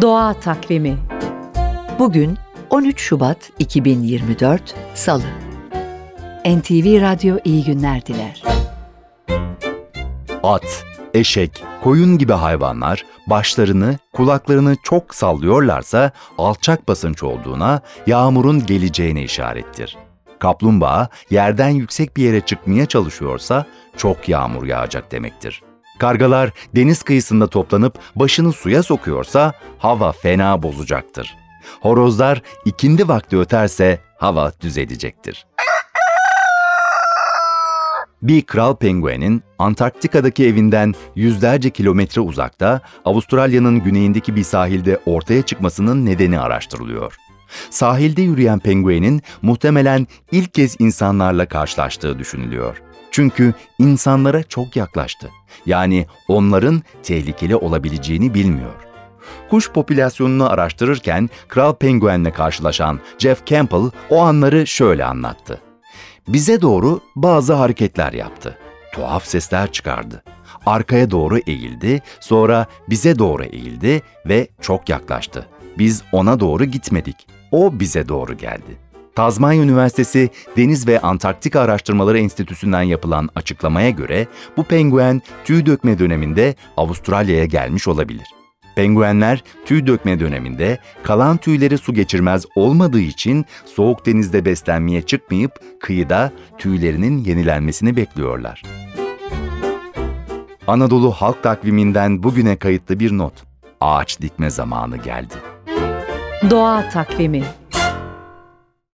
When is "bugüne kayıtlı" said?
102.22-103.00